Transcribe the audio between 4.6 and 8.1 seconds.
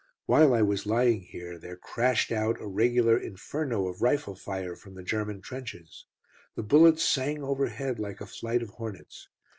from the German trenches. The bullets sang overhead